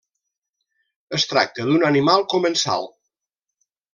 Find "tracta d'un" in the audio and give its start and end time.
1.33-1.85